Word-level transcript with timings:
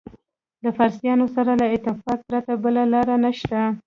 د 0.63 0.65
فارسیانو 0.77 1.25
سره 1.35 1.51
له 1.61 1.67
اتفاق 1.75 2.19
پرته 2.29 2.53
بله 2.63 2.83
لاره 2.93 3.15
نشته. 3.23 3.59